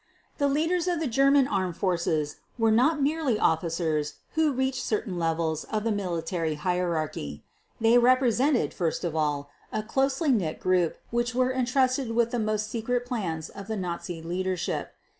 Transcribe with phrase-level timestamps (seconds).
[0.39, 5.63] The leaders of the German Armed Forces were not merely officers who reached certain levels
[5.65, 7.43] of the military hierarchy.
[7.79, 12.67] They represented, first of all, a closely knit group which was entrusted with the most
[12.67, 14.95] secret plans of the Nazi leadership.